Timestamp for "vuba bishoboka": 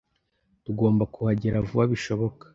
1.67-2.43